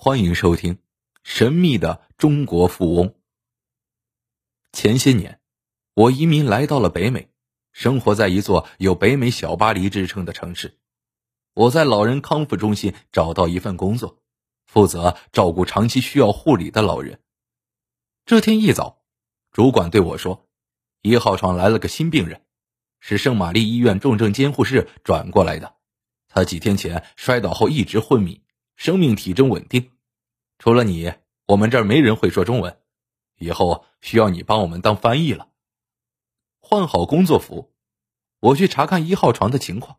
[0.00, 0.76] 欢迎收听
[1.24, 3.08] 《神秘的中国富翁》。
[4.70, 5.40] 前些年，
[5.92, 7.30] 我移民来到了北美，
[7.72, 10.78] 生活在一座有“北美小巴黎”之称的城市。
[11.52, 14.22] 我在老人康复中心找到一份工作，
[14.66, 17.20] 负责照顾长期需要护理的老人。
[18.24, 19.02] 这天一早，
[19.50, 20.48] 主管对我说
[21.02, 22.42] ：“一号床来了个新病人，
[23.00, 25.74] 是圣玛丽医院重症监护室转过来的。
[26.28, 28.40] 他几天前摔倒后一直昏迷。”
[28.78, 29.90] 生命体征稳定，
[30.60, 31.12] 除了你，
[31.46, 32.78] 我们这儿没人会说中文，
[33.36, 35.48] 以后需要你帮我们当翻译了。
[36.60, 37.74] 换好工作服，
[38.38, 39.98] 我去查看一号床的情况。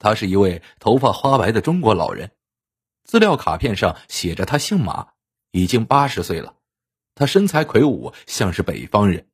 [0.00, 2.32] 他是一位头发花白的中国老人，
[3.04, 5.12] 资料卡片上写着他姓马，
[5.52, 6.56] 已经八十岁了。
[7.14, 9.28] 他身材魁梧，像是北方人。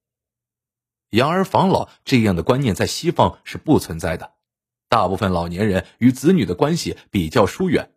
[1.12, 4.34] 养儿防老这样的观念在西方是不存在的，
[4.90, 7.95] 大部分老年人与子女的关系比较疏远。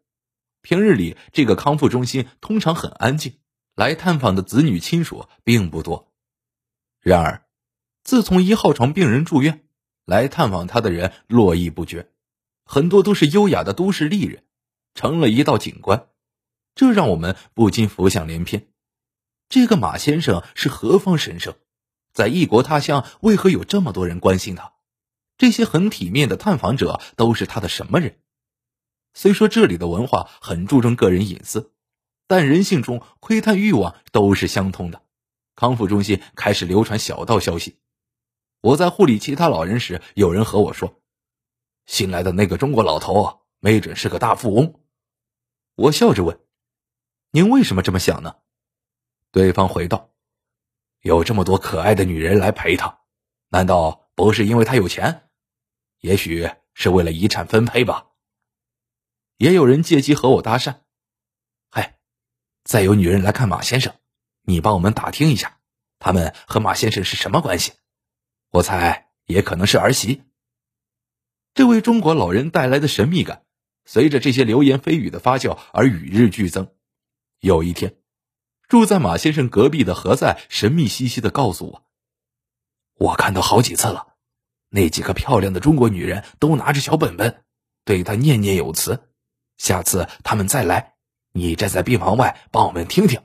[0.63, 3.33] 平日里，这个康复中心通常很安静，
[3.75, 6.13] 来探访的子女亲属并不多。
[7.01, 7.45] 然而，
[8.01, 9.65] 自从一号床病人住院，
[10.05, 12.09] 来探访他的人络绎不绝，
[12.63, 14.45] 很多都是优雅的都市丽人，
[14.95, 16.07] 成了一道景观。
[16.75, 18.67] 这让我们不禁浮想联翩：
[19.49, 21.55] 这个马先生是何方神圣？
[22.13, 24.71] 在异国他乡，为何有这么多人关心他？
[25.37, 28.17] 这些很体面的探访者都是他的什么人？
[29.13, 31.71] 虽说这里的文化很注重个人隐私，
[32.27, 35.03] 但人性中窥探欲望都是相通的。
[35.55, 37.77] 康复中心开始流传小道消息。
[38.61, 40.99] 我在护理其他老人时，有人和我说
[41.85, 44.79] ：“新来的那个中国老头，没准是个大富翁。”
[45.75, 46.39] 我笑着问
[47.31, 48.37] ：“您为什么这么想呢？”
[49.31, 50.09] 对方回道
[51.01, 53.01] ：“有这么多可爱的女人来陪他，
[53.49, 55.29] 难道不是因为他有钱？
[55.99, 58.07] 也许是为了遗产分配吧。”
[59.37, 60.81] 也有人借机和我搭讪，
[61.69, 61.97] 嗨，
[62.63, 63.95] 再有女人来看马先生，
[64.43, 65.59] 你帮我们打听一下，
[65.99, 67.73] 他们和马先生是什么关系？
[68.51, 70.23] 我猜也可能是儿媳。
[71.55, 73.43] 这位中国老人带来的神秘感，
[73.85, 76.71] 随着这些流言蜚语的发酵而与日俱增。
[77.39, 77.97] 有一天，
[78.67, 81.85] 住在马先生隔壁的何在神秘兮兮的告诉我
[82.95, 84.15] ：“我看到好几次了，
[84.69, 87.43] 那几个漂亮的中国女人都拿着小本本，
[87.83, 89.09] 对他念念有词。”
[89.63, 90.95] 下次他们再来，
[91.31, 93.23] 你站在病房外帮我们听听，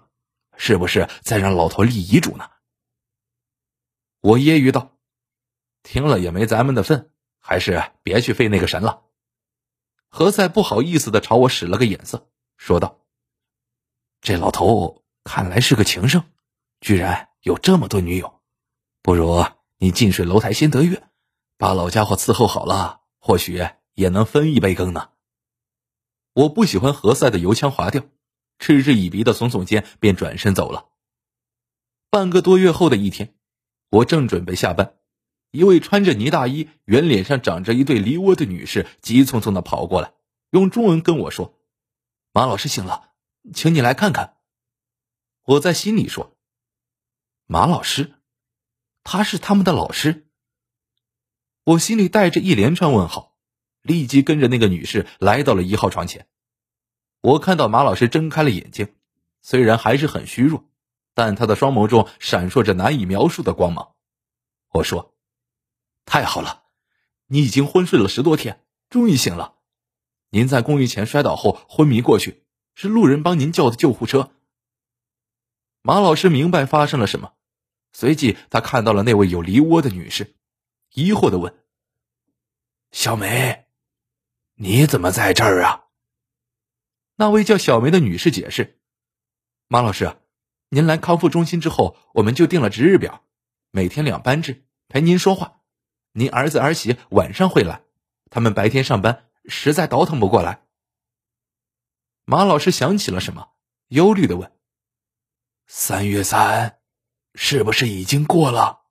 [0.56, 2.48] 是不是在让老头立遗嘱呢？
[4.20, 4.96] 我揶揄道
[5.82, 7.10] ：“听了也没咱们的份，
[7.40, 9.02] 还是别去费那个神了。”
[10.06, 13.00] 何塞不好意思的朝我使了个眼色，说道
[14.22, 16.22] ：“这老头看来是个情圣，
[16.80, 18.40] 居然有这么多女友，
[19.02, 19.44] 不如
[19.78, 21.02] 你近水楼台先得月，
[21.56, 25.10] 把老家伙伺候好了，或许也能分一杯羹呢。”
[26.38, 28.04] 我不喜欢何塞的油腔滑调，
[28.60, 30.86] 嗤之以鼻的耸耸肩，便转身走了。
[32.10, 33.34] 半个多月后的一天，
[33.90, 34.94] 我正准备下班，
[35.50, 40.12] 一位穿着呢大衣、圆脸上长着一对梨窝的女士急匆匆的跑过来，
[40.50, 41.58] 用中文跟我说
[42.32, 43.10] ：“马老师醒了，
[43.52, 44.36] 请你来看看。”
[45.42, 46.36] 我在心里说
[47.46, 48.14] ：“马老师，
[49.02, 50.28] 他是他们的老师。”
[51.66, 53.27] 我心里带着一连串问号。
[53.88, 56.28] 立即跟着那个女士来到了一号床前。
[57.20, 58.94] 我看到马老师睁开了眼睛，
[59.40, 60.70] 虽然还是很虚弱，
[61.14, 63.94] 但他的双眸中闪烁着难以描述的光芒。
[64.68, 65.16] 我说
[66.06, 66.64] ：“太好了，
[67.26, 69.56] 你已经昏睡了十多天，终于醒了。
[70.30, 72.44] 您在公寓前摔倒后昏迷过去，
[72.74, 74.30] 是路人帮您叫的救护车。”
[75.82, 77.32] 马老师明白发生了什么，
[77.92, 80.36] 随即他看到了那位有梨窝的女士，
[80.92, 81.64] 疑惑的问
[82.92, 83.64] ：“小梅。”
[84.60, 85.84] 你怎么在这儿啊？
[87.14, 88.80] 那位叫小梅的女士解释
[89.68, 90.16] ：“马老师，
[90.68, 93.24] 您来康复中心之后，我们就定了值日表，
[93.70, 95.60] 每天两班制，陪您说话。
[96.10, 97.82] 您儿子儿媳晚上会来，
[98.30, 100.64] 他们白天上班，实在倒腾不过来。”
[102.26, 103.50] 马老师想起了什么，
[103.86, 104.50] 忧虑的问
[105.68, 106.80] ：“三月三，
[107.36, 108.82] 是不是已经过了？”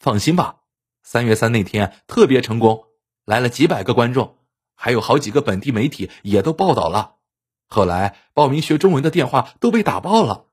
[0.00, 0.62] 放心吧，
[1.04, 2.88] 三月三那天特别成功，
[3.24, 4.38] 来了几百个观众。
[4.82, 7.16] 还有好几个本地媒体也都报道了，
[7.68, 10.46] 后来报名学中文的电话都被打爆了。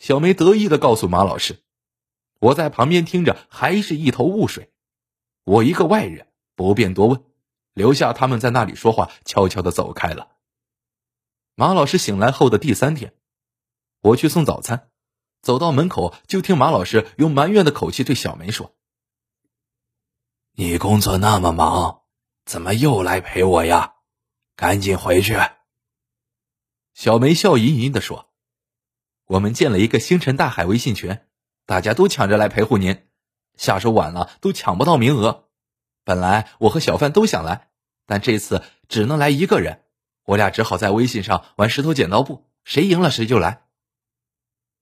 [0.00, 1.62] 小梅得意的告诉马老师，
[2.40, 4.72] 我在旁边听着还是一头雾水。
[5.44, 7.22] 我一个外人不便多问，
[7.72, 10.32] 留下他们在那里说话，悄悄的走开了。
[11.54, 13.14] 马老师醒来后的第三天，
[14.00, 14.88] 我去送早餐，
[15.40, 18.74] 走到门口就听马老师用埋怨的口气对小梅说
[20.58, 21.98] ：“你工作那么忙。”
[22.50, 23.94] 怎么又来陪我呀？
[24.56, 25.38] 赶紧回去！
[26.94, 28.32] 小梅笑吟吟的说
[29.26, 31.20] ：“我们建了一个星辰大海微信群，
[31.64, 33.06] 大家都抢着来陪护您，
[33.56, 35.48] 下手晚了都抢不到名额。
[36.02, 37.70] 本来我和小范都想来，
[38.04, 39.84] 但这次只能来一个人，
[40.24, 43.68] 我俩只好在微信上玩石头剪刀布，谁赢了谁就来。”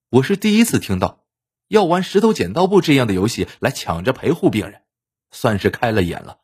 [0.09, 1.26] 我是第一次听到
[1.67, 4.85] 要玩石头剪刀布这样的游戏来抢着陪护病人，
[5.31, 6.41] 算是开了眼了。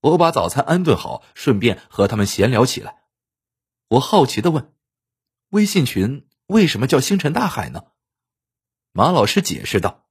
[0.00, 3.02] 我把早餐安顿好，顺便和他们闲聊起来。
[3.88, 4.72] 我好奇的问
[5.50, 7.82] ：“微信群为什么叫星辰大海呢？”
[8.92, 10.06] 马老师解释道：“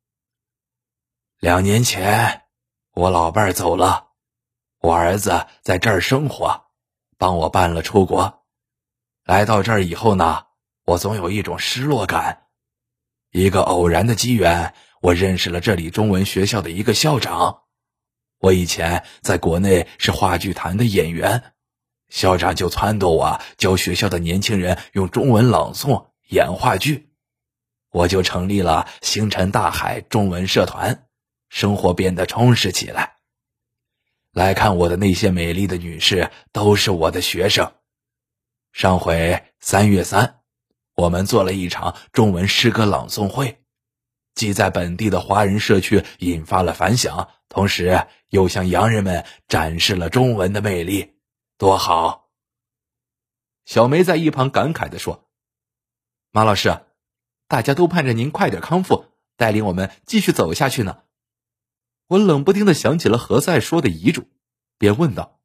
[1.40, 2.44] 两年前
[2.92, 4.10] 我老伴儿走了，
[4.80, 6.66] 我儿子在这儿生活，
[7.18, 8.46] 帮我办了出国。
[9.24, 10.46] 来到这儿以后呢，
[10.86, 12.48] 我总有一种失落感。
[13.32, 17.64] 一个偶然的机缘，我认识了这里中文学校的一个校长。
[18.40, 21.54] 我以前在国内是话剧团的演员。”
[22.10, 27.12] 校长就撺掇我教学校的年轻人用中文朗诵演话剧，
[27.92, 31.08] 我就成立了星辰大海中文社团，
[31.50, 33.18] 生活变得充实起来。
[34.32, 37.74] 来看我的那些美丽的女士都是我的学生。
[38.72, 40.40] 上回三月三，
[40.96, 43.60] 我们做了一场中文诗歌朗诵会，
[44.40, 51.18] 既在本地的华人社区引发了反响，同时又向洋人们展示了中文的魅力。
[51.58, 52.30] 多好！
[53.66, 55.30] 小梅在一旁感慨的说
[56.32, 56.86] ：“马老师，
[57.50, 61.04] 大家都盼着您快点康复，带领我们继续走下去呢。”
[62.08, 64.26] 我冷不丁的想起了何塞说的遗嘱，
[64.78, 65.42] 便问道：“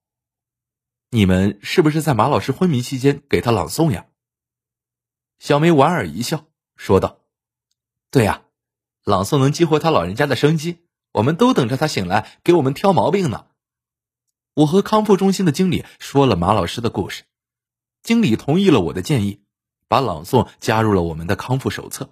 [1.11, 4.07] 你们是不是在马老师昏迷期间给他朗诵呀？”
[5.41, 6.47] 小梅莞尔一笑，
[6.77, 7.19] 说道
[8.13, 8.45] ：“对呀，
[9.05, 10.79] 朗诵能激活他老人家的生机，
[11.13, 13.47] 我们都等着他醒来给我们挑毛病呢。”
[14.57, 17.25] 我和康复中心的经理说了马老师的故事，
[18.03, 19.41] 经理同意了我的建议，
[19.89, 22.11] 把朗诵加入了我们的康复手册。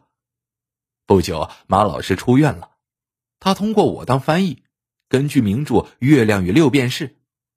[1.06, 2.72] 不久，马老师出院了，
[3.38, 4.64] 他通过我当翻译，
[5.08, 7.08] 根据名著《月亮与六便士》，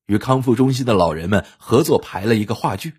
[0.06, 2.94] 与康复中心的老人们合作排了一个话剧。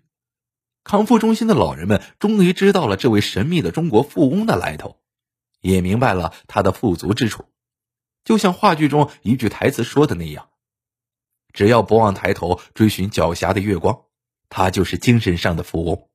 [0.83, 4.99] 康复中心的老人们终于知道了这位神秘的中国富翁的来头，
[5.73, 7.45] 也明白了他的富足之处，
[8.23, 10.49] 就像话剧中一句台词说的那样。
[11.53, 14.03] 只要不忘抬头追寻脚下的月光，
[14.49, 16.07] 他就是精神上的富翁。